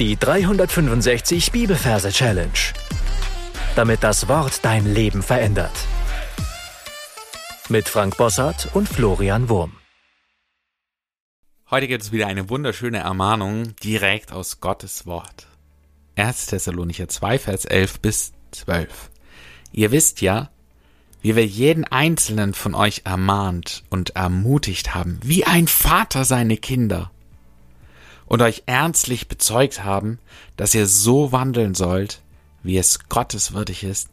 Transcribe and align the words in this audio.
Die 0.00 0.16
365 0.16 1.52
Bibelverse 1.52 2.10
Challenge. 2.10 2.50
Damit 3.76 4.02
das 4.02 4.26
Wort 4.26 4.64
dein 4.64 4.92
Leben 4.92 5.22
verändert. 5.22 5.70
Mit 7.68 7.88
Frank 7.88 8.16
Bossart 8.16 8.70
und 8.74 8.88
Florian 8.88 9.48
Wurm. 9.48 9.76
Heute 11.70 11.86
gibt 11.86 12.02
es 12.02 12.10
wieder 12.10 12.26
eine 12.26 12.50
wunderschöne 12.50 12.98
Ermahnung 12.98 13.76
direkt 13.84 14.32
aus 14.32 14.58
Gottes 14.58 15.06
Wort. 15.06 15.46
1. 16.16 16.46
Thessalonicher 16.46 17.06
2, 17.06 17.38
Vers 17.38 17.64
11 17.64 18.00
bis 18.00 18.32
12. 18.50 19.10
Ihr 19.70 19.92
wisst 19.92 20.20
ja, 20.20 20.50
wie 21.22 21.36
wir 21.36 21.46
jeden 21.46 21.84
einzelnen 21.84 22.54
von 22.54 22.74
euch 22.74 23.02
ermahnt 23.04 23.84
und 23.90 24.16
ermutigt 24.16 24.92
haben, 24.96 25.20
wie 25.22 25.44
ein 25.44 25.68
Vater 25.68 26.24
seine 26.24 26.56
Kinder 26.56 27.12
und 28.26 28.42
euch 28.42 28.64
ernstlich 28.66 29.28
bezeugt 29.28 29.84
haben, 29.84 30.18
dass 30.56 30.74
ihr 30.74 30.86
so 30.86 31.32
wandeln 31.32 31.74
sollt, 31.74 32.20
wie 32.62 32.78
es 32.78 33.08
gotteswürdig 33.08 33.84
ist, 33.84 34.08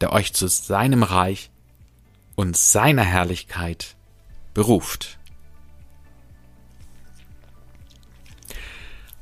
der 0.00 0.12
euch 0.12 0.32
zu 0.32 0.48
seinem 0.48 1.02
Reich 1.02 1.50
und 2.34 2.56
seiner 2.56 3.04
Herrlichkeit 3.04 3.94
beruft. 4.54 5.18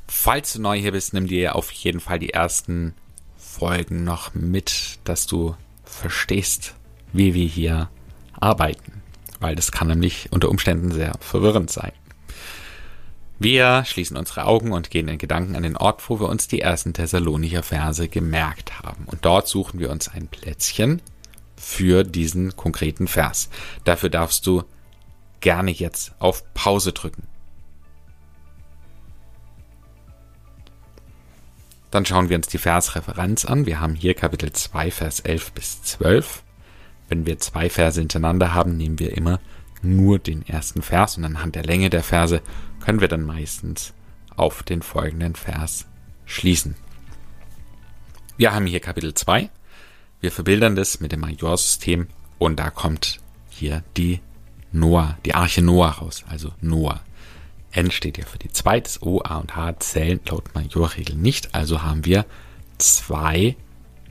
Falls 0.06 0.52
du 0.52 0.60
neu 0.60 0.78
hier 0.78 0.92
bist, 0.92 1.14
nimm 1.14 1.26
dir 1.26 1.54
auf 1.54 1.70
jeden 1.70 2.01
Fall 2.01 2.18
die 2.18 2.30
ersten 2.30 2.95
Folgen 3.37 4.04
noch 4.04 4.34
mit, 4.34 4.98
dass 5.04 5.26
du 5.26 5.56
verstehst, 5.84 6.74
wie 7.12 7.34
wir 7.34 7.46
hier 7.46 7.90
arbeiten, 8.32 9.02
weil 9.40 9.56
das 9.56 9.73
kann 9.73 9.88
nämlich 9.88 10.30
unter 10.30 10.48
Umständen 10.48 10.92
sehr 10.92 11.16
verwirrend 11.20 11.70
sein. 11.70 11.92
Wir 13.40 13.86
schließen 13.86 14.18
unsere 14.18 14.44
Augen 14.44 14.70
und 14.72 14.90
gehen 14.90 15.08
in 15.08 15.16
Gedanken 15.16 15.56
an 15.56 15.62
den 15.62 15.78
Ort, 15.78 16.10
wo 16.10 16.20
wir 16.20 16.28
uns 16.28 16.46
die 16.46 16.60
ersten 16.60 16.92
Thessalonicher 16.92 17.62
Verse 17.62 18.06
gemerkt 18.06 18.80
haben. 18.82 19.06
Und 19.06 19.24
dort 19.24 19.48
suchen 19.48 19.80
wir 19.80 19.90
uns 19.90 20.09
ein 20.09 20.28
Plätzchen 20.28 21.01
für 21.56 22.04
diesen 22.04 22.54
konkreten 22.54 23.09
Vers. 23.09 23.48
Dafür 23.84 24.10
darfst 24.10 24.46
du 24.46 24.65
gerne 25.40 25.70
jetzt 25.70 26.12
auf 26.18 26.45
Pause 26.52 26.92
drücken. 26.92 27.23
Dann 31.90 32.04
schauen 32.04 32.28
wir 32.28 32.37
uns 32.37 32.48
die 32.48 32.59
Versreferenz 32.59 33.46
an. 33.46 33.65
Wir 33.65 33.80
haben 33.80 33.95
hier 33.95 34.12
Kapitel 34.12 34.52
2, 34.52 34.90
Vers 34.90 35.20
11 35.20 35.52
bis 35.52 35.82
12. 35.82 36.43
Wenn 37.09 37.24
wir 37.24 37.38
zwei 37.38 37.70
Verse 37.70 37.98
hintereinander 37.98 38.52
haben, 38.52 38.76
nehmen 38.76 38.98
wir 38.98 39.16
immer 39.16 39.40
nur 39.82 40.18
den 40.18 40.46
ersten 40.46 40.82
Vers 40.82 41.16
und 41.16 41.24
anhand 41.24 41.54
der 41.54 41.64
Länge 41.64 41.90
der 41.90 42.02
Verse 42.02 42.42
können 42.80 43.00
wir 43.00 43.09
dann 43.09 43.23
meistens 43.23 43.95
auf 44.37 44.62
den 44.62 44.82
folgenden 44.82 45.34
Vers 45.34 45.87
schließen. 46.24 46.76
Wir 48.37 48.54
haben 48.54 48.66
hier 48.66 48.80
Kapitel 48.80 49.14
2. 49.14 49.50
Wir 50.20 50.32
verbildern 50.32 50.76
das 50.76 51.00
mit 51.00 51.12
dem 51.12 51.20
Majorsystem 51.20 52.09
und 52.38 52.59
da 52.59 52.70
kommt 52.70 53.20
hier 53.48 53.82
die 53.96 54.20
Noah, 54.72 55.18
die 55.24 55.34
Arche 55.34 55.62
Noah 55.62 55.90
raus, 55.90 56.24
also 56.28 56.52
Noah. 56.60 57.02
N 57.72 57.90
steht 57.90 58.18
ja 58.18 58.24
für 58.24 58.38
die 58.38 58.50
2, 58.50 58.80
das 58.80 59.02
O, 59.02 59.20
A 59.22 59.38
und 59.38 59.56
H 59.56 59.78
zählen 59.80 60.20
laut 60.28 60.54
Majorregel 60.54 61.16
nicht, 61.16 61.54
also 61.54 61.82
haben 61.82 62.04
wir 62.04 62.26
zwei 62.78 63.56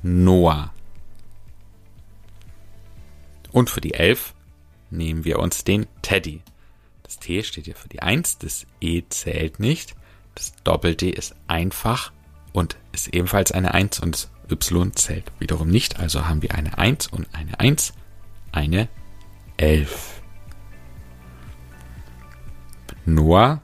Noah. 0.02 0.74
Und 3.52 3.70
für 3.70 3.82
die 3.82 3.96
11 3.96 4.34
nehmen 4.90 5.26
wir 5.26 5.40
uns 5.40 5.64
den 5.64 5.88
Teddy. 6.02 6.42
Das 7.04 7.20
T 7.20 7.44
steht 7.44 7.66
hier 7.66 7.76
für 7.76 7.90
die 7.90 8.02
1, 8.02 8.38
das 8.38 8.66
E 8.82 9.04
zählt 9.10 9.60
nicht, 9.60 9.96
das 10.36 10.54
Doppel-D 10.64 11.10
ist 11.10 11.36
einfach 11.48 12.12
und 12.54 12.78
ist 12.92 13.14
ebenfalls 13.14 13.52
eine 13.52 13.74
1 13.74 14.00
und 14.00 14.14
das 14.16 14.30
Y 14.52 14.96
zählt 14.96 15.32
wiederum 15.40 15.70
nicht, 15.70 16.00
also 16.00 16.28
haben 16.28 16.42
wir 16.42 16.56
eine 16.56 16.78
1 16.78 17.08
und 17.08 17.28
eine 17.34 17.60
1, 17.60 17.94
eine 18.52 18.88
11. 19.58 20.22
Noah 23.06 23.62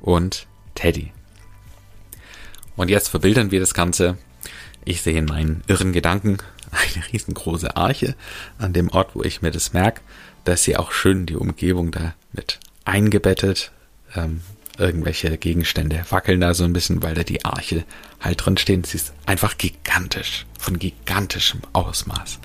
und 0.00 0.46
Teddy. 0.74 1.12
Und 2.76 2.90
jetzt 2.90 3.08
verbildern 3.08 3.50
wir 3.50 3.58
das 3.58 3.74
Ganze. 3.74 4.18
Ich 4.84 5.02
sehe 5.02 5.18
in 5.18 5.24
meinen 5.24 5.64
irren 5.66 5.92
Gedanken 5.92 6.38
eine 6.78 7.12
riesengroße 7.12 7.76
Arche 7.76 8.14
an 8.58 8.72
dem 8.72 8.90
Ort, 8.90 9.14
wo 9.14 9.22
ich 9.22 9.42
mir 9.42 9.50
das 9.50 9.72
merke. 9.72 10.00
Da 10.44 10.52
ist 10.52 10.64
sie 10.64 10.76
auch 10.76 10.92
schön 10.92 11.26
die 11.26 11.36
Umgebung 11.36 11.90
da 11.90 12.14
mit 12.32 12.58
eingebettet. 12.84 13.72
Ähm, 14.14 14.40
irgendwelche 14.78 15.36
Gegenstände 15.36 16.04
wackeln 16.10 16.40
da 16.40 16.54
so 16.54 16.64
ein 16.64 16.72
bisschen, 16.72 17.02
weil 17.02 17.14
da 17.14 17.24
die 17.24 17.44
Arche 17.44 17.84
halt 18.20 18.44
drin 18.44 18.56
stehen. 18.56 18.84
Sie 18.84 18.96
ist 18.96 19.12
einfach 19.26 19.58
gigantisch, 19.58 20.46
von 20.58 20.78
gigantischem 20.78 21.60
Ausmaß. 21.72 22.38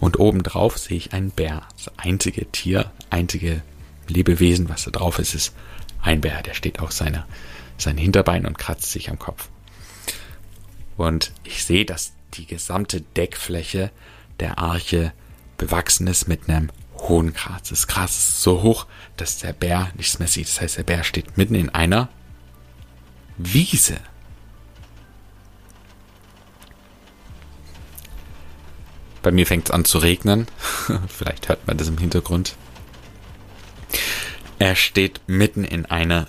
Und 0.00 0.18
obendrauf 0.18 0.78
sehe 0.78 0.96
ich 0.96 1.12
einen 1.12 1.30
Bär. 1.30 1.62
Das 1.76 1.92
einzige 1.98 2.50
Tier, 2.50 2.90
einzige 3.10 3.62
Lebewesen, 4.08 4.68
was 4.68 4.84
da 4.84 4.90
drauf 4.90 5.18
ist, 5.18 5.34
ist 5.34 5.54
ein 6.02 6.20
Bär. 6.20 6.42
Der 6.42 6.54
steht 6.54 6.80
auf 6.80 6.92
seiner, 6.92 7.26
sein 7.76 7.98
Hinterbein 7.98 8.46
und 8.46 8.58
kratzt 8.58 8.90
sich 8.90 9.10
am 9.10 9.18
Kopf. 9.18 9.48
Und 10.96 11.32
ich 11.44 11.64
sehe, 11.64 11.84
dass 11.84 12.12
die 12.34 12.46
gesamte 12.46 13.00
Deckfläche 13.00 13.90
der 14.40 14.58
Arche 14.58 15.12
bewachsen 15.56 16.06
ist 16.06 16.28
mit 16.28 16.48
einem 16.48 16.70
hohen 16.96 17.32
Gras. 17.32 17.68
Das 17.68 17.86
Gras 17.86 18.16
ist 18.16 18.42
so 18.42 18.62
hoch, 18.62 18.86
dass 19.16 19.38
der 19.38 19.52
Bär 19.52 19.90
nichts 19.96 20.18
mehr 20.18 20.28
sieht. 20.28 20.48
Das 20.48 20.60
heißt, 20.60 20.78
der 20.78 20.82
Bär 20.82 21.04
steht 21.04 21.36
mitten 21.36 21.54
in 21.54 21.70
einer 21.70 22.08
Wiese. 23.36 23.98
Bei 29.22 29.32
mir 29.32 29.46
fängt 29.46 29.68
es 29.68 29.70
an 29.70 29.84
zu 29.84 29.98
regnen. 29.98 30.46
Vielleicht 31.08 31.48
hört 31.48 31.66
man 31.66 31.78
das 31.78 31.88
im 31.88 31.98
Hintergrund. 31.98 32.56
Er 34.58 34.76
steht 34.76 35.20
mitten 35.26 35.64
in 35.64 35.86
einer 35.86 36.26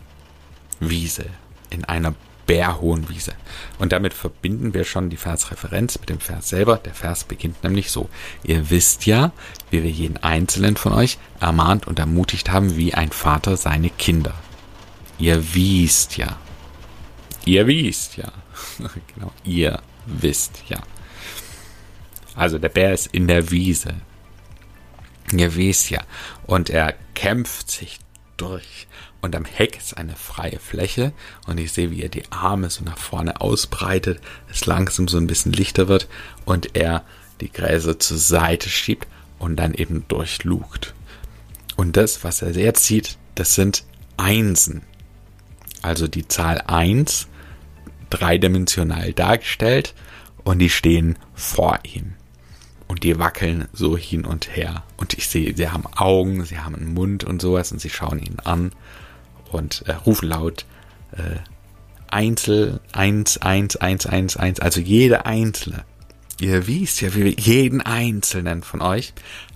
Wiese, 0.79 1.25
in 1.69 1.83
einer 1.85 2.15
bärhohen 2.45 3.09
Wiese. 3.09 3.33
Und 3.79 3.91
damit 3.91 4.13
verbinden 4.13 4.73
wir 4.73 4.83
schon 4.83 5.09
die 5.09 5.17
Versreferenz 5.17 5.99
mit 5.99 6.09
dem 6.09 6.19
Vers 6.19 6.49
selber. 6.49 6.77
Der 6.77 6.93
Vers 6.93 7.23
beginnt 7.23 7.63
nämlich 7.63 7.91
so. 7.91 8.09
Ihr 8.43 8.69
wisst 8.69 9.05
ja, 9.05 9.31
wie 9.71 9.83
wir 9.83 9.89
jeden 9.89 10.17
einzelnen 10.17 10.77
von 10.77 10.93
euch 10.93 11.17
ermahnt 11.39 11.87
und 11.87 11.99
ermutigt 11.99 12.51
haben, 12.51 12.75
wie 12.75 12.93
ein 12.93 13.11
Vater 13.11 13.57
seine 13.57 13.89
Kinder. 13.89 14.33
Ihr 15.17 15.53
wisst 15.53 16.17
ja. 16.17 16.37
Ihr 17.45 17.67
wisst 17.67 18.17
ja. 18.17 18.31
genau, 19.15 19.31
ihr 19.43 19.81
wisst 20.05 20.63
ja. 20.67 20.79
Also 22.35 22.59
der 22.59 22.69
Bär 22.69 22.93
ist 22.93 23.07
in 23.07 23.27
der 23.27 23.49
Wiese. 23.51 23.95
Ihr 25.31 25.55
wisst 25.55 25.89
ja. 25.89 26.01
Und 26.45 26.69
er 26.69 26.93
kämpft 27.13 27.71
sich 27.71 27.99
durch 28.37 28.87
und 29.21 29.35
am 29.35 29.45
Heck 29.45 29.77
ist 29.77 29.97
eine 29.97 30.15
freie 30.15 30.59
Fläche 30.59 31.13
und 31.47 31.59
ich 31.59 31.71
sehe, 31.71 31.91
wie 31.91 32.01
er 32.01 32.09
die 32.09 32.31
Arme 32.31 32.69
so 32.69 32.83
nach 32.83 32.97
vorne 32.97 33.41
ausbreitet, 33.41 34.21
es 34.49 34.65
langsam 34.65 35.07
so 35.07 35.17
ein 35.17 35.27
bisschen 35.27 35.53
lichter 35.53 35.87
wird 35.87 36.07
und 36.45 36.75
er 36.75 37.03
die 37.41 37.51
Gräser 37.51 37.99
zur 37.99 38.17
Seite 38.17 38.69
schiebt 38.69 39.07
und 39.39 39.57
dann 39.57 39.73
eben 39.73 40.07
durchlugt. 40.07 40.93
Und 41.75 41.97
das, 41.97 42.23
was 42.23 42.41
er 42.41 42.51
jetzt 42.51 42.85
sieht, 42.85 43.17
das 43.35 43.55
sind 43.55 43.83
Einsen. 44.17 44.81
Also 45.81 46.07
die 46.07 46.27
Zahl 46.27 46.61
1, 46.65 47.27
dreidimensional 48.09 49.13
dargestellt 49.13 49.93
und 50.43 50.59
die 50.59 50.69
stehen 50.69 51.17
vor 51.33 51.79
ihm. 51.83 52.13
Und 52.87 53.03
die 53.03 53.17
wackeln 53.17 53.67
so 53.73 53.97
hin 53.97 54.25
und 54.25 54.55
her. 54.55 54.83
Und 54.97 55.15
ich 55.15 55.27
sehe, 55.27 55.55
sie 55.55 55.69
haben 55.69 55.87
Augen, 55.95 56.45
sie 56.45 56.59
haben 56.59 56.75
einen 56.75 56.93
Mund 56.93 57.23
und 57.23 57.41
sowas 57.41 57.71
und 57.71 57.79
sie 57.79 57.89
schauen 57.89 58.19
ihn 58.19 58.37
an 58.43 58.71
und 59.51 59.83
äh, 59.87 59.93
rufen 59.93 60.29
laut 60.29 60.65
äh, 61.11 61.39
Einzel, 62.07 62.79
eins, 62.91 63.39
eins, 63.39 63.77
eins, 63.77 64.05
eins, 64.05 64.37
eins, 64.37 64.59
also 64.59 64.79
jede 64.79 65.25
einzelne. 65.25 65.83
Ihr 66.39 66.67
wisst 66.67 67.01
ja, 67.01 67.13
wie 67.15 67.25
wir 67.25 67.31
jeden 67.31 67.81
einzelnen 67.81 68.61
von 68.61 68.81
euch 68.81 69.13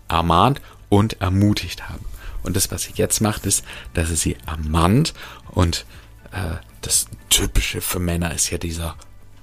ermahnt 0.08 0.60
und 0.90 1.22
ermutigt 1.22 1.88
haben. 1.88 2.06
Und 2.42 2.56
das, 2.56 2.72
was 2.72 2.84
sie 2.84 2.94
jetzt 2.96 3.22
macht, 3.22 3.46
ist, 3.46 3.64
dass 3.94 4.10
er 4.10 4.16
sie 4.16 4.38
ermahnt 4.48 5.14
und 5.52 5.86
äh, 6.32 6.56
das 6.82 7.08
Typische 7.30 7.82
für 7.82 8.00
Männer 8.00 8.34
ist 8.34 8.50
ja 8.50 8.58
dieser 8.58 8.96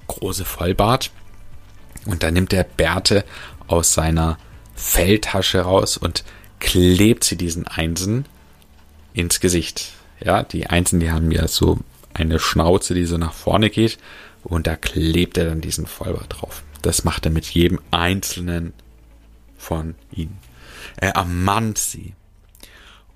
große 0.07 0.45
Vollbart. 0.45 1.11
Und 2.05 2.23
dann 2.23 2.33
nimmt 2.33 2.53
er 2.53 2.63
Bärte 2.63 3.25
aus 3.67 3.93
seiner 3.93 4.37
Felltasche 4.75 5.61
raus 5.61 5.97
und 5.97 6.23
klebt 6.59 7.23
sie 7.23 7.37
diesen 7.37 7.67
Einsen 7.67 8.25
ins 9.13 9.39
Gesicht. 9.39 9.93
Ja, 10.23 10.43
die 10.43 10.67
Einzelnen, 10.67 11.01
die 11.01 11.11
haben 11.11 11.31
ja 11.31 11.47
so 11.47 11.79
eine 12.13 12.39
Schnauze, 12.39 12.93
die 12.93 13.05
so 13.05 13.17
nach 13.17 13.33
vorne 13.33 13.69
geht 13.69 13.97
und 14.43 14.67
da 14.67 14.75
klebt 14.75 15.37
er 15.37 15.45
dann 15.45 15.61
diesen 15.61 15.85
Vollbart 15.85 16.41
drauf. 16.41 16.63
Das 16.81 17.03
macht 17.03 17.25
er 17.25 17.31
mit 17.31 17.45
jedem 17.45 17.79
einzelnen 17.91 18.73
von 19.57 19.95
ihnen. 20.11 20.37
Er 20.97 21.11
ermahnt 21.15 21.77
sie. 21.77 22.13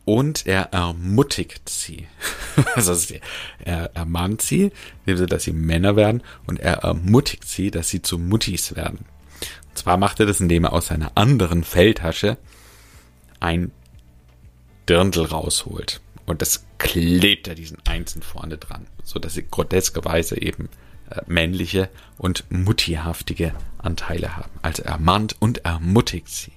und 0.05 0.45
er 0.47 0.73
ermutigt 0.73 1.69
sie. 1.69 2.07
Also 2.75 3.15
er 3.63 3.91
ermahnt 3.95 4.41
sie, 4.41 4.71
indem 5.05 5.17
sie, 5.17 5.25
dass 5.25 5.43
sie 5.43 5.53
Männer 5.53 5.95
werden 5.95 6.21
und 6.47 6.59
er 6.59 6.79
ermutigt 6.79 7.47
sie, 7.47 7.71
dass 7.71 7.87
sie 7.87 8.01
zu 8.01 8.17
Muttis 8.17 8.75
werden. 8.75 9.05
Zwar 9.73 9.97
macht 9.97 10.19
er 10.19 10.25
das, 10.25 10.39
indem 10.39 10.65
er 10.65 10.73
aus 10.73 10.87
seiner 10.87 11.11
anderen 11.15 11.63
Feldtasche 11.63 12.37
ein 13.39 13.71
Dirndl 14.87 15.25
rausholt. 15.25 16.01
Und 16.25 16.41
das 16.41 16.65
klebt 16.77 17.47
er 17.47 17.55
diesen 17.55 17.77
Einzelnen 17.85 18.23
vorne 18.23 18.57
dran, 18.57 18.87
so 19.03 19.19
dass 19.19 19.33
sie 19.33 19.45
groteskerweise 19.49 20.41
eben 20.41 20.69
äh, 21.09 21.21
männliche 21.27 21.89
und 22.17 22.45
muttihaftige 22.49 23.53
Anteile 23.77 24.37
haben. 24.37 24.51
Also 24.61 24.83
ermahnt 24.83 25.35
und 25.39 25.65
ermutigt 25.65 26.29
sie. 26.29 26.51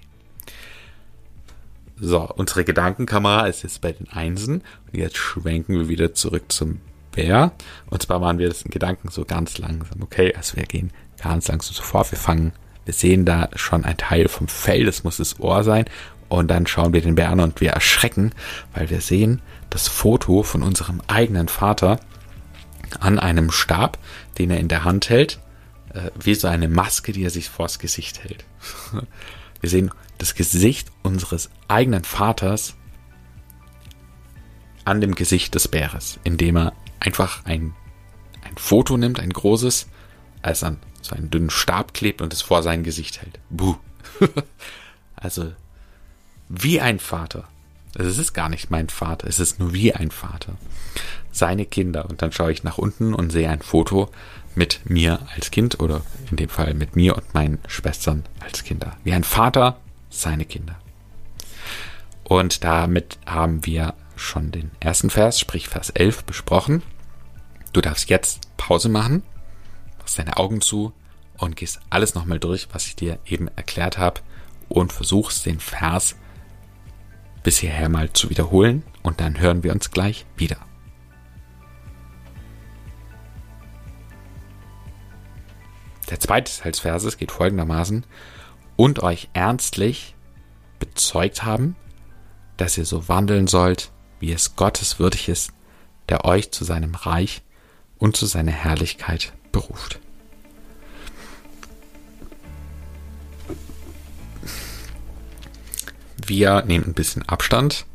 So, 1.96 2.28
unsere 2.28 2.64
Gedankenkamera 2.64 3.46
ist 3.46 3.62
jetzt 3.62 3.80
bei 3.80 3.92
den 3.92 4.08
Einsen. 4.08 4.62
Und 4.92 4.98
jetzt 4.98 5.16
schwenken 5.16 5.78
wir 5.78 5.88
wieder 5.88 6.14
zurück 6.14 6.50
zum 6.50 6.80
Bär. 7.12 7.52
Und 7.86 8.02
zwar 8.02 8.18
machen 8.18 8.38
wir 8.38 8.48
das 8.48 8.62
in 8.62 8.70
Gedanken 8.70 9.08
so 9.08 9.24
ganz 9.24 9.58
langsam. 9.58 10.02
Okay, 10.02 10.34
also 10.34 10.56
wir 10.56 10.64
gehen 10.64 10.90
ganz 11.22 11.48
langsam 11.48 11.72
so 11.72 11.82
vor. 11.82 12.10
Wir 12.10 12.18
fangen, 12.18 12.52
wir 12.84 12.94
sehen 12.94 13.24
da 13.24 13.48
schon 13.54 13.84
ein 13.84 13.96
Teil 13.96 14.28
vom 14.28 14.48
Fell, 14.48 14.84
das 14.84 15.04
muss 15.04 15.16
das 15.16 15.40
Ohr 15.40 15.64
sein. 15.64 15.86
Und 16.28 16.48
dann 16.48 16.66
schauen 16.66 16.92
wir 16.92 17.00
den 17.00 17.14
Bär 17.14 17.30
an 17.30 17.40
und 17.40 17.60
wir 17.60 17.70
erschrecken, 17.70 18.32
weil 18.74 18.90
wir 18.90 19.00
sehen 19.00 19.40
das 19.70 19.88
Foto 19.88 20.42
von 20.42 20.62
unserem 20.62 21.00
eigenen 21.06 21.48
Vater 21.48 22.00
an 23.00 23.18
einem 23.18 23.50
Stab, 23.50 23.98
den 24.38 24.50
er 24.50 24.58
in 24.58 24.68
der 24.68 24.84
Hand 24.84 25.10
hält, 25.10 25.40
äh, 25.92 26.10
wie 26.18 26.34
so 26.34 26.48
eine 26.48 26.68
Maske, 26.68 27.12
die 27.12 27.24
er 27.24 27.30
sich 27.30 27.48
vors 27.48 27.78
Gesicht 27.78 28.22
hält. 28.24 28.44
Wir 29.60 29.70
sehen 29.70 29.90
das 30.18 30.34
Gesicht 30.34 30.90
unseres 31.02 31.50
eigenen 31.68 32.04
Vaters 32.04 32.74
an 34.84 35.00
dem 35.00 35.14
Gesicht 35.14 35.54
des 35.54 35.68
Bäres, 35.68 36.20
indem 36.22 36.56
er 36.56 36.72
einfach 37.00 37.44
ein, 37.46 37.74
ein 38.42 38.56
Foto 38.56 38.96
nimmt, 38.96 39.18
ein 39.20 39.30
großes, 39.30 39.88
als 40.42 40.62
an 40.62 40.78
so 41.04 41.14
einen 41.14 41.30
dünnen 41.30 41.50
Stab 41.50 41.94
klebt 41.94 42.22
und 42.22 42.32
es 42.32 42.42
vor 42.42 42.62
sein 42.62 42.82
Gesicht 42.82 43.20
hält. 43.20 43.38
Buh. 43.50 43.76
also 45.16 45.52
wie 46.48 46.80
ein 46.80 46.98
Vater. 46.98 47.44
Also 47.96 48.10
es 48.10 48.18
ist 48.18 48.32
gar 48.32 48.48
nicht 48.48 48.70
mein 48.70 48.88
Vater, 48.88 49.28
es 49.28 49.38
ist 49.38 49.58
nur 49.58 49.72
wie 49.72 49.94
ein 49.94 50.10
Vater. 50.10 50.54
Seine 51.30 51.66
Kinder. 51.66 52.08
Und 52.08 52.22
dann 52.22 52.32
schaue 52.32 52.52
ich 52.52 52.64
nach 52.64 52.78
unten 52.78 53.14
und 53.14 53.30
sehe 53.30 53.48
ein 53.48 53.62
Foto 53.62 54.10
mit 54.54 54.88
mir 54.88 55.20
als 55.34 55.50
Kind 55.50 55.80
oder 55.80 56.02
in 56.30 56.36
dem 56.36 56.48
Fall 56.48 56.74
mit 56.74 56.96
mir 56.96 57.16
und 57.16 57.34
meinen 57.34 57.58
Schwestern 57.66 58.24
als 58.40 58.64
Kinder. 58.64 58.96
Wie 59.04 59.12
ein 59.12 59.24
Vater 59.24 59.78
seine 60.10 60.44
Kinder. 60.44 60.76
Und 62.22 62.64
damit 62.64 63.18
haben 63.26 63.66
wir 63.66 63.94
schon 64.16 64.50
den 64.50 64.70
ersten 64.80 65.10
Vers, 65.10 65.38
sprich 65.38 65.68
Vers 65.68 65.90
11, 65.90 66.24
besprochen. 66.24 66.82
Du 67.72 67.80
darfst 67.80 68.08
jetzt 68.08 68.56
Pause 68.56 68.88
machen, 68.88 69.22
machst 70.04 70.18
deine 70.18 70.36
Augen 70.36 70.60
zu 70.60 70.92
und 71.38 71.56
gehst 71.56 71.80
alles 71.88 72.14
nochmal 72.14 72.38
durch, 72.38 72.68
was 72.72 72.86
ich 72.86 72.94
dir 72.94 73.18
eben 73.24 73.48
erklärt 73.56 73.96
habe 73.96 74.20
und 74.68 74.92
versuchst 74.92 75.46
den 75.46 75.60
Vers 75.60 76.16
bis 77.42 77.56
hierher 77.56 77.88
mal 77.88 78.12
zu 78.12 78.28
wiederholen 78.28 78.82
und 79.02 79.20
dann 79.20 79.40
hören 79.40 79.62
wir 79.62 79.72
uns 79.72 79.90
gleich 79.90 80.26
wieder. 80.36 80.58
Der 86.10 86.20
zweite 86.20 86.52
Teil 86.52 86.72
des 86.72 86.80
Verses 86.80 87.16
geht 87.16 87.32
folgendermaßen 87.32 88.04
und 88.76 89.02
euch 89.02 89.30
ernstlich 89.32 90.14
bezeugt 90.78 91.44
haben, 91.44 91.76
dass 92.58 92.76
ihr 92.76 92.84
so 92.84 93.08
wandeln 93.08 93.46
sollt, 93.46 93.90
wie 94.20 94.32
es 94.32 94.54
Gottes 94.54 94.98
würdig 94.98 95.30
ist, 95.30 95.52
der 96.10 96.26
euch 96.26 96.50
zu 96.50 96.64
seinem 96.64 96.94
Reich 96.94 97.40
und 97.96 98.18
zu 98.18 98.26
seiner 98.26 98.52
Herrlichkeit 98.52 99.32
beruft. 99.54 100.00
Wir 106.26 106.62
nehmen 106.62 106.86
ein 106.86 106.94
bisschen 106.94 107.26
Abstand 107.28 107.86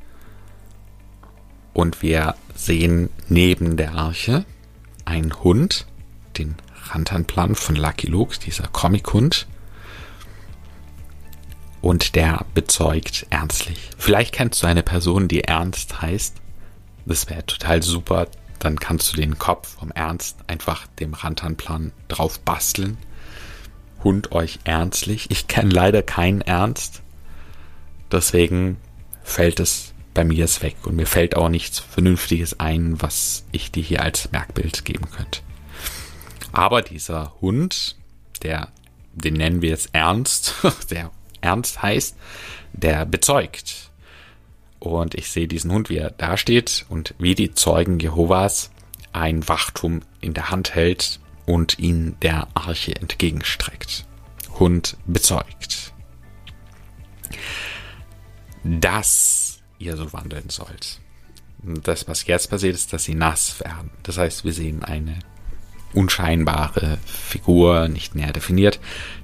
und 1.73 2.01
wir 2.01 2.35
sehen 2.55 3.09
neben 3.27 3.77
der 3.77 3.93
Arche 3.93 4.45
einen 5.05 5.43
Hund, 5.43 5.85
den 6.37 6.55
Rantanplan 6.87 7.55
von 7.55 7.75
Lucky 7.75 8.07
Luke, 8.07 8.37
dieser 8.39 8.67
Comic-Hund, 8.67 9.47
und 11.81 12.15
der 12.15 12.45
bezeugt 12.53 13.25
ernstlich. 13.29 13.89
Vielleicht 13.97 14.33
kennst 14.33 14.61
du 14.61 14.67
eine 14.67 14.83
Person, 14.83 15.27
die 15.27 15.43
Ernst 15.43 16.01
heißt. 16.01 16.35
Das 17.05 17.29
wäre 17.29 17.45
total 17.45 17.81
super. 17.81 18.27
Dann 18.59 18.79
kannst 18.79 19.11
du 19.11 19.17
den 19.17 19.39
Kopf 19.39 19.77
vom 19.79 19.91
Ernst 19.91 20.37
einfach 20.47 20.87
dem 20.99 21.13
Rantanplan 21.13 21.91
drauf 22.07 22.39
basteln. 22.39 22.97
Hund 24.03 24.31
euch 24.31 24.59
ernstlich. 24.63 25.27
Ich 25.29 25.47
kenne 25.47 25.71
leider 25.71 26.03
keinen 26.03 26.41
Ernst. 26.41 27.01
Deswegen 28.11 28.77
fällt 29.23 29.59
es 29.59 29.93
bei 30.13 30.23
mir 30.23 30.35
jetzt 30.35 30.61
weg 30.61 30.75
und 30.83 30.95
mir 30.95 31.05
fällt 31.05 31.35
auch 31.35 31.49
nichts 31.49 31.79
Vernünftiges 31.79 32.59
ein, 32.59 33.01
was 33.01 33.45
ich 33.51 33.71
dir 33.71 33.83
hier 33.83 34.01
als 34.01 34.31
Merkbild 34.31 34.83
geben 34.83 35.09
könnte. 35.09 35.41
Aber 36.51 36.81
dieser 36.81 37.33
Hund, 37.41 37.95
der, 38.41 38.69
den 39.13 39.35
nennen 39.35 39.61
wir 39.61 39.69
jetzt 39.69 39.89
Ernst, 39.93 40.55
der 40.89 41.11
Ernst 41.41 41.81
heißt, 41.81 42.17
der 42.73 43.05
bezeugt. 43.05 43.88
Und 44.79 45.15
ich 45.15 45.29
sehe 45.29 45.47
diesen 45.47 45.71
Hund, 45.71 45.89
wie 45.89 45.97
er 45.97 46.11
dasteht 46.11 46.85
und 46.89 47.13
wie 47.17 47.35
die 47.35 47.53
Zeugen 47.53 47.99
Jehovas 47.99 48.71
ein 49.11 49.47
Wachtum 49.47 50.01
in 50.21 50.33
der 50.33 50.49
Hand 50.49 50.75
hält 50.75 51.19
und 51.45 51.79
ihn 51.79 52.15
der 52.21 52.47
Arche 52.53 52.95
entgegenstreckt. 52.95 54.05
Hund 54.59 54.97
bezeugt. 55.05 55.93
Dass 58.63 59.59
ihr 59.79 59.97
so 59.97 60.13
wandeln 60.13 60.49
sollt. 60.49 60.99
Das, 61.61 62.07
was 62.07 62.25
jetzt 62.25 62.49
passiert, 62.49 62.75
ist, 62.75 62.93
dass 62.93 63.03
sie 63.03 63.15
nass 63.15 63.59
werden. 63.59 63.91
Das 64.03 64.17
heißt, 64.17 64.45
wir 64.45 64.53
sehen 64.53 64.83
eine 64.83 65.19
unscheinbare 65.93 66.99
Figur, 67.05 67.87
nicht 67.87 68.15
näher 68.15 68.31
definiert, 68.31 68.79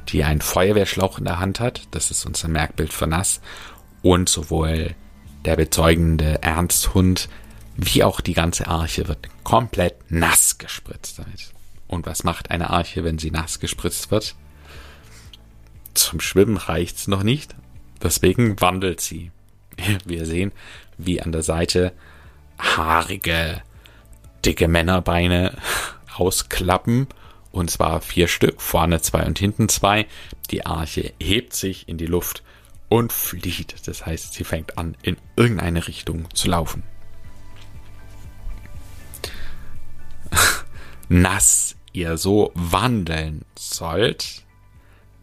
die 0.10 0.24
einen 0.24 0.42
Feuerwehrschlauch 0.42 1.20
in 1.20 1.26
der 1.26 1.40
Hand 1.40 1.60
hat. 1.60 1.88
Das 1.92 2.12
ist 2.12 2.26
unser 2.26 2.48
Merkbild 2.48 2.92
für 2.92 3.08
nass. 3.08 3.40
Und 4.02 4.30
sowohl 4.30 4.96
der 5.46 5.56
bezeugende 5.56 6.42
Ernsthund 6.42 7.30
wie 7.78 8.04
auch 8.04 8.22
die 8.22 8.34
ganze 8.34 8.68
Arche 8.68 9.08
wird 9.08 9.28
komplett 9.44 9.96
nass 10.10 10.58
gespritzt 10.58 11.20
damit. 11.20 11.52
Und 11.88 12.06
was 12.06 12.24
macht 12.24 12.52
eine 12.52 12.70
Arche, 12.70 13.04
wenn 13.04 13.20
sie 13.20 13.32
nass 13.32 13.60
gespritzt 13.60 14.12
wird? 14.12 14.36
Zum 15.94 16.20
Schwimmen 16.20 16.58
reicht's 16.58 17.08
noch 17.08 17.24
nicht. 17.24 17.56
Deswegen 18.02 18.60
wandelt 18.62 19.02
sie. 19.02 19.32
Wir 20.06 20.26
sehen, 20.26 20.52
wie 20.98 21.22
an 21.22 21.32
der 21.32 21.44
Seite 21.44 21.92
haarige, 22.58 23.62
dicke 24.46 24.68
Männerbeine 24.68 25.58
ausklappen. 26.16 27.08
Und 27.52 27.72
zwar 27.72 28.02
vier 28.02 28.28
Stück, 28.28 28.62
vorne 28.62 29.02
zwei 29.02 29.26
und 29.26 29.40
hinten 29.40 29.70
zwei. 29.70 30.08
Die 30.50 30.66
Arche 30.66 31.14
hebt 31.22 31.54
sich 31.54 31.88
in 31.88 31.98
die 31.98 32.06
Luft 32.06 32.44
und 32.96 33.12
flieht. 33.12 33.76
Das 33.88 34.06
heißt, 34.06 34.34
sie 34.34 34.46
fängt 34.46 34.78
an, 34.78 34.96
in 35.02 35.18
irgendeine 35.36 35.86
Richtung 35.86 36.34
zu 36.34 36.48
laufen. 36.48 36.84
Nass 41.10 41.76
ihr 41.92 42.18
so 42.18 42.52
wandeln 42.56 43.44
sollt, 43.58 44.46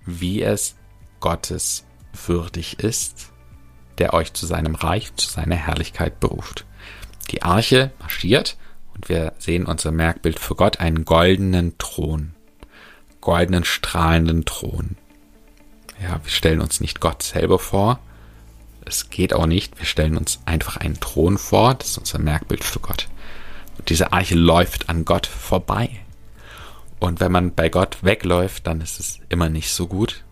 wie 0.05 0.43
es 0.43 0.76
Gottes 1.21 1.87
würdig 2.26 2.79
ist, 2.81 3.33
der 3.97 4.12
euch 4.12 4.35
zu 4.35 4.45
seinem 4.45 4.75
Reich, 4.75 5.14
zu 5.17 5.31
seiner 5.31 5.57
Herrlichkeit 5.57 6.21
beruft. 6.21 6.67
Die 7.31 7.43
Arche 7.43 7.91
marschiert 8.00 8.59
und 8.95 9.09
wir 9.09 9.33
sehen 9.38 9.64
unser 9.64 9.93
Merkbild 9.93 10.38
für 10.38 10.57
Gott 10.57 10.79
einen 10.81 11.07
goldenen 11.07 11.79
Thron. 11.79 12.35
Goldenen, 13.23 13.64
strahlenden 13.64 14.45
Thron. 14.45 14.97
Ja, 16.02 16.21
wir 16.23 16.30
stellen 16.30 16.61
uns 16.61 16.80
nicht 16.80 17.00
Gott 17.00 17.23
selber 17.23 17.59
vor. 17.59 18.00
Es 18.85 19.11
geht 19.11 19.32
auch 19.32 19.47
nicht. 19.47 19.78
Wir 19.78 19.87
stellen 19.87 20.16
uns 20.16 20.40
einfach 20.44 20.76
einen 20.76 20.99
Thron 20.99 21.38
vor. 21.38 21.75
Das 21.75 21.90
ist 21.90 21.99
unser 21.99 22.18
Merkbild 22.18 22.64
für 22.64 22.80
Gott. 22.80 23.09
Und 23.78 23.88
diese 23.88 24.12
Arche 24.12 24.35
läuft 24.35 24.88
an 24.88 25.04
Gott 25.04 25.26
vorbei. 25.26 25.90
Und 26.99 27.21
wenn 27.21 27.32
man 27.32 27.54
bei 27.54 27.68
Gott 27.68 27.99
wegläuft, 28.02 28.66
dann 28.66 28.80
ist 28.80 29.00
es 29.00 29.21
immer 29.28 29.49
nicht 29.49 29.71
so 29.71 29.87
gut. 29.87 30.25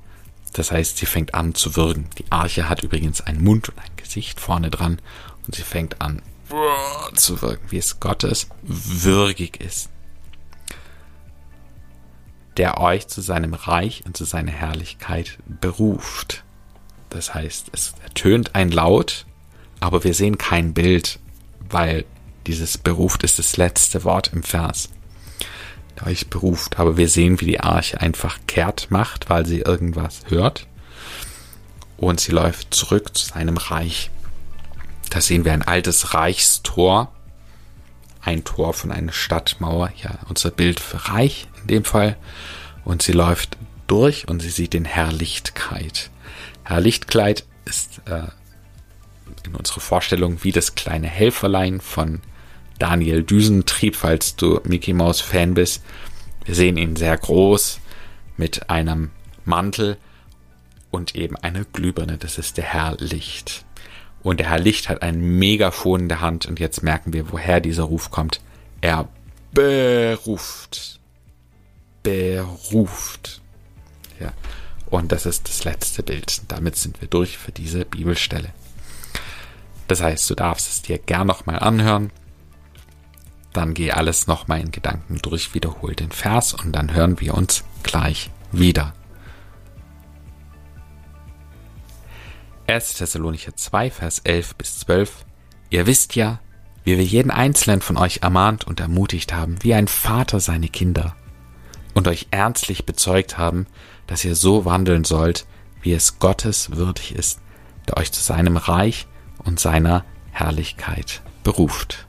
Das 0.52 0.72
heißt, 0.72 0.98
sie 0.98 1.06
fängt 1.06 1.34
an 1.34 1.54
zu 1.54 1.76
würgen. 1.76 2.08
Die 2.18 2.30
Arche 2.30 2.68
hat 2.68 2.82
übrigens 2.82 3.20
einen 3.20 3.42
Mund 3.42 3.68
und 3.68 3.78
ein 3.78 3.96
Gesicht 3.96 4.40
vorne 4.40 4.70
dran 4.70 5.00
und 5.46 5.54
sie 5.54 5.62
fängt 5.62 6.00
an 6.00 6.22
zu 7.14 7.42
wirken, 7.42 7.70
wie 7.70 7.78
es 7.78 8.00
Gottes 8.00 8.48
würdig 8.62 9.60
ist, 9.60 9.88
der 12.57 12.80
euch 12.80 13.09
zu 13.09 13.21
seinem 13.21 13.54
Reich 13.54 14.02
und 14.07 14.16
zu 14.16 14.25
seiner 14.25 14.52
Herrlichkeit 14.52 15.38
beruft. 15.47 16.45
Das 17.11 17.35
heißt, 17.35 17.71
es 17.73 17.95
ertönt 18.02 18.54
ein 18.54 18.71
Laut, 18.71 19.26
aber 19.80 20.04
wir 20.04 20.14
sehen 20.14 20.38
kein 20.38 20.75
Bild, 20.75 21.19
weil 21.69 22.04
dieses 22.47 22.78
beruft 22.78 23.23
ist 23.23 23.38
das 23.38 23.57
letzte 23.57 24.04
Wort 24.04 24.33
im 24.33 24.42
Vers. 24.42 24.90
Euch 26.07 26.28
beruft, 26.28 26.78
aber 26.78 26.97
wir 26.97 27.09
sehen, 27.09 27.40
wie 27.40 27.47
die 27.47 27.61
Arche 27.61 28.00
einfach 28.00 28.38
kehrt 28.47 28.90
macht, 28.90 29.28
weil 29.28 29.45
sie 29.45 29.61
irgendwas 29.61 30.23
hört. 30.28 30.66
Und 31.99 32.21
sie 32.21 32.33
läuft 32.33 32.73
zurück 32.73 33.16
zu 33.16 33.26
seinem 33.26 33.59
Reich. 33.59 34.11
Da 35.11 35.21
sehen 35.21 35.45
wir 35.45 35.52
ein 35.52 35.62
altes 35.62 36.14
Reichstor. 36.14 37.12
Ein 38.23 38.45
Tor 38.45 38.73
von 38.73 38.92
einer 38.92 39.12
Stadtmauer. 39.12 39.90
Ja, 40.02 40.19
unser 40.28 40.50
Bild 40.50 40.80
für 40.80 41.09
Reich 41.09 41.49
in 41.62 41.67
dem 41.69 41.85
Fall. 41.85 42.17
Und 42.85 43.02
sie 43.02 43.12
läuft 43.12 43.57
durch 43.87 44.29
und 44.29 44.40
sie 44.40 44.50
sieht 44.50 44.73
den 44.73 44.85
Herr 44.85 45.12
Lichtkleid. 45.12 46.11
Herr 46.64 46.81
Lichtkleid 46.81 47.45
ist 47.64 48.00
äh, 48.07 48.29
in 49.45 49.55
unserer 49.55 49.81
Vorstellung 49.81 50.43
wie 50.43 50.52
das 50.52 50.75
kleine 50.75 51.09
Helferlein 51.09 51.81
von 51.81 52.21
Daniel 52.79 53.23
Düsentrieb, 53.23 53.97
falls 53.97 54.37
du 54.37 54.61
Mickey 54.64 54.93
Mouse 54.93 55.21
Fan 55.21 55.55
bist. 55.55 55.83
Wir 56.45 56.55
sehen 56.55 56.76
ihn 56.76 56.97
sehr 56.97 57.17
groß 57.17 57.81
mit 58.37 58.71
einem 58.71 59.11
Mantel 59.45 59.99
und 60.90 61.14
eben 61.14 61.37
einer 61.37 61.64
Glühbirne. 61.64 62.17
Das 62.17 62.38
ist 62.38 62.57
der 62.57 62.64
Herr 62.64 62.97
Licht. 62.99 63.64
Und 64.23 64.40
der 64.40 64.50
Herr 64.50 64.59
Licht 64.59 64.88
hat 64.88 65.02
ein 65.02 65.21
Megafon 65.21 66.02
in 66.02 66.09
der 66.09 66.21
Hand 66.21 66.47
und 66.47 66.61
jetzt 66.61 66.83
merken 66.83 67.12
wir, 67.12 67.33
woher 67.33 67.61
dieser 67.61 67.85
Ruf 67.85 68.11
kommt. 68.11 68.40
Er 68.81 69.09
beruft. 69.52 71.00
Beruft. 72.02 73.40
Ja. 74.19 74.33
Und 74.87 75.12
das 75.12 75.26
ist 75.26 75.49
das 75.49 75.64
letzte 75.64 76.02
Bild. 76.02 76.42
Damit 76.49 76.76
sind 76.76 77.00
wir 77.00 77.09
durch 77.09 77.38
für 77.38 77.52
diese 77.52 77.85
Bibelstelle. 77.85 78.52
Das 79.88 80.02
heißt, 80.02 80.28
du 80.30 80.35
darfst 80.35 80.69
es 80.69 80.83
dir 80.83 80.99
gern 80.99 81.26
nochmal 81.26 81.59
anhören. 81.59 82.11
Dann 83.52 83.75
geh 83.75 83.90
alles 83.90 84.26
nochmal 84.26 84.61
in 84.61 84.71
Gedanken 84.71 85.19
durch, 85.23 85.54
wiederhol 85.54 85.95
den 85.95 86.12
Vers 86.12 86.54
und 86.54 86.73
dann 86.73 86.95
hören 86.95 87.21
wir 87.21 87.35
uns 87.35 87.64
gleich 87.83 88.30
wieder. 88.52 88.95
1. 92.69 92.95
Thessalonicher 92.95 93.57
2, 93.57 93.90
Vers 93.90 94.21
11 94.21 94.54
bis 94.54 94.78
12. 94.80 95.25
Ihr 95.71 95.87
wisst 95.87 96.14
ja, 96.14 96.38
wie 96.85 96.97
wir 96.97 97.04
jeden 97.04 97.33
einzelnen 97.33 97.80
von 97.80 97.97
euch 97.97 98.21
ermahnt 98.23 98.64
und 98.64 98.78
ermutigt 98.78 99.33
haben, 99.33 99.57
wie 99.62 99.75
ein 99.75 99.88
Vater 99.88 100.38
seine 100.38 100.69
Kinder, 100.69 101.16
und 102.00 102.09
euch 102.09 102.28
ernstlich 102.30 102.87
bezeugt 102.87 103.37
haben, 103.37 103.66
dass 104.07 104.25
ihr 104.25 104.35
so 104.35 104.64
wandeln 104.64 105.04
sollt, 105.04 105.45
wie 105.83 105.92
es 105.92 106.19
Gottes 106.19 106.75
würdig 106.75 107.14
ist, 107.14 107.40
der 107.87 107.99
euch 107.99 108.11
zu 108.11 108.23
seinem 108.23 108.57
Reich 108.57 109.07
und 109.45 109.61
seiner 109.61 110.07
Herrlichkeit 110.30 111.21
beruft. 111.45 112.07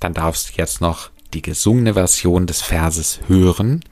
Dann 0.00 0.14
darfst 0.14 0.48
du 0.48 0.52
jetzt 0.56 0.80
noch 0.80 1.10
die 1.32 1.42
gesungene 1.42 1.94
Version 1.94 2.48
des 2.48 2.60
Verses 2.60 3.20
hören, 3.28 3.84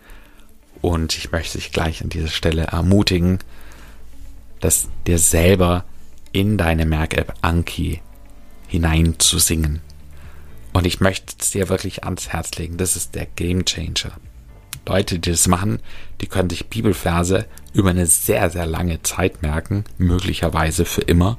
und 0.82 1.16
ich 1.16 1.30
möchte 1.30 1.58
dich 1.58 1.70
gleich 1.70 2.02
an 2.02 2.08
dieser 2.08 2.28
Stelle 2.28 2.62
ermutigen, 2.62 3.38
das 4.58 4.88
dir 5.06 5.18
selber 5.18 5.84
in 6.32 6.58
deine 6.58 6.84
Merk-App 6.84 7.34
Anki 7.42 8.00
hineinzusingen. 8.66 9.82
Und 10.72 10.86
ich 10.86 11.00
möchte 11.00 11.34
es 11.38 11.50
dir 11.50 11.68
wirklich 11.68 12.04
ans 12.04 12.28
Herz 12.28 12.56
legen. 12.56 12.76
Das 12.76 12.96
ist 12.96 13.14
der 13.14 13.26
Game 13.26 13.64
Changer. 13.64 14.12
Leute, 14.86 15.20
die 15.20 15.30
das 15.30 15.46
machen, 15.46 15.78
die 16.20 16.26
können 16.26 16.50
sich 16.50 16.66
Bibelverse 16.66 17.46
über 17.72 17.90
eine 17.90 18.06
sehr, 18.06 18.50
sehr 18.50 18.66
lange 18.66 19.00
Zeit 19.02 19.40
merken, 19.40 19.84
möglicherweise 19.98 20.84
für 20.84 21.02
immer. 21.02 21.38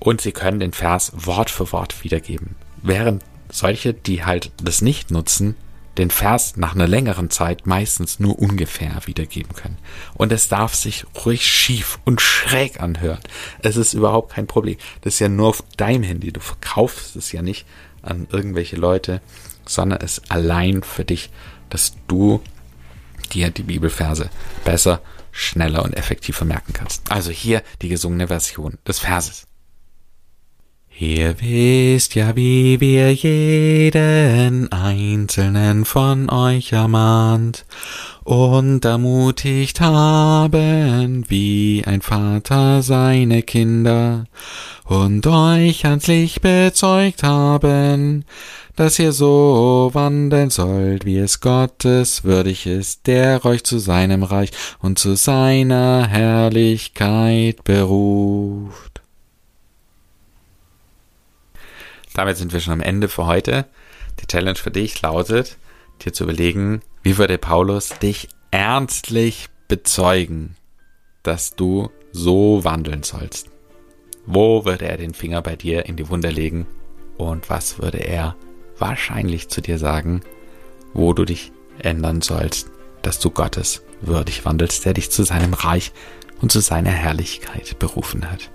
Und 0.00 0.20
sie 0.20 0.32
können 0.32 0.58
den 0.58 0.72
Vers 0.72 1.12
Wort 1.14 1.50
für 1.50 1.70
Wort 1.70 2.02
wiedergeben. 2.02 2.56
Während 2.82 3.22
solche, 3.48 3.94
die 3.94 4.24
halt 4.24 4.50
das 4.60 4.82
nicht 4.82 5.12
nutzen, 5.12 5.54
den 5.98 6.10
Vers 6.10 6.56
nach 6.56 6.74
einer 6.74 6.88
längeren 6.88 7.30
Zeit 7.30 7.66
meistens 7.66 8.18
nur 8.18 8.38
ungefähr 8.38 8.96
wiedergeben 9.04 9.54
können. 9.54 9.78
Und 10.14 10.32
es 10.32 10.48
darf 10.48 10.74
sich 10.74 11.04
ruhig 11.24 11.46
schief 11.46 11.98
und 12.04 12.20
schräg 12.20 12.80
anhören. 12.80 13.20
Es 13.62 13.76
ist 13.76 13.92
überhaupt 13.92 14.32
kein 14.32 14.46
Problem. 14.46 14.76
Das 15.02 15.14
ist 15.14 15.20
ja 15.20 15.28
nur 15.28 15.48
auf 15.48 15.64
deinem 15.76 16.02
Handy. 16.02 16.32
Du 16.32 16.40
verkaufst 16.40 17.16
es 17.16 17.32
ja 17.32 17.42
nicht 17.42 17.66
an 18.00 18.26
irgendwelche 18.30 18.76
Leute, 18.76 19.20
sondern 19.66 20.00
es 20.00 20.22
allein 20.28 20.82
für 20.82 21.04
dich, 21.04 21.30
dass 21.68 21.94
du 22.08 22.42
dir 23.32 23.50
die 23.50 23.62
Bibelverse 23.62 24.30
besser, 24.64 25.00
schneller 25.30 25.84
und 25.84 25.94
effektiver 25.94 26.44
merken 26.44 26.72
kannst. 26.72 27.10
Also 27.10 27.30
hier 27.30 27.62
die 27.80 27.88
gesungene 27.88 28.28
Version 28.28 28.78
des 28.86 28.98
Verses. 28.98 29.46
Ihr 30.98 31.40
wisst 31.40 32.14
ja, 32.14 32.36
wie 32.36 32.78
wir 32.80 33.12
jeden 33.12 34.70
einzelnen 34.70 35.84
von 35.84 36.30
euch 36.30 36.72
ermahnt 36.72 37.64
und 38.24 38.84
ermutigt 38.84 39.80
haben, 39.80 41.24
wie 41.28 41.82
ein 41.86 42.02
Vater 42.02 42.82
seine 42.82 43.42
Kinder, 43.42 44.26
und 44.84 45.26
euch 45.26 45.84
herzlich 45.84 46.40
bezeugt 46.40 47.22
haben, 47.22 48.24
dass 48.76 48.98
ihr 48.98 49.12
so 49.12 49.90
wandeln 49.94 50.50
sollt, 50.50 51.04
wie 51.04 51.18
es 51.18 51.40
Gottes 51.40 52.24
würdig 52.24 52.66
ist, 52.66 53.06
der 53.06 53.44
euch 53.44 53.64
zu 53.64 53.78
seinem 53.78 54.22
Reich 54.22 54.50
und 54.80 54.98
zu 54.98 55.16
seiner 55.16 56.06
Herrlichkeit 56.06 57.64
beruft. 57.64 58.91
Damit 62.14 62.36
sind 62.36 62.52
wir 62.52 62.60
schon 62.60 62.74
am 62.74 62.80
Ende 62.80 63.08
für 63.08 63.26
heute. 63.26 63.66
Die 64.20 64.26
Challenge 64.26 64.56
für 64.56 64.70
dich 64.70 65.00
lautet, 65.00 65.56
dir 66.04 66.12
zu 66.12 66.24
überlegen, 66.24 66.82
wie 67.02 67.18
würde 67.18 67.38
Paulus 67.38 67.90
dich 68.00 68.28
ernstlich 68.50 69.48
bezeugen, 69.68 70.56
dass 71.22 71.56
du 71.56 71.90
so 72.12 72.64
wandeln 72.64 73.02
sollst. 73.02 73.48
Wo 74.26 74.64
würde 74.64 74.86
er 74.86 74.98
den 74.98 75.14
Finger 75.14 75.42
bei 75.42 75.56
dir 75.56 75.86
in 75.86 75.96
die 75.96 76.08
Wunde 76.08 76.28
legen 76.28 76.66
und 77.16 77.48
was 77.50 77.78
würde 77.78 77.98
er 77.98 78.36
wahrscheinlich 78.78 79.48
zu 79.48 79.60
dir 79.60 79.78
sagen, 79.78 80.20
wo 80.92 81.12
du 81.12 81.24
dich 81.24 81.52
ändern 81.78 82.20
sollst, 82.20 82.70
dass 83.00 83.18
du 83.18 83.30
Gottes 83.30 83.82
würdig 84.00 84.44
wandelst, 84.44 84.84
der 84.84 84.94
dich 84.94 85.10
zu 85.10 85.24
seinem 85.24 85.54
Reich 85.54 85.92
und 86.40 86.52
zu 86.52 86.60
seiner 86.60 86.90
Herrlichkeit 86.90 87.78
berufen 87.78 88.30
hat. 88.30 88.50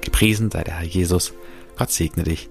Gepriesen 0.00 0.50
sei 0.50 0.62
der 0.62 0.78
Herr 0.78 0.86
Jesus. 0.86 1.32
Gott 1.76 1.90
segne 1.90 2.24
dich 2.24 2.50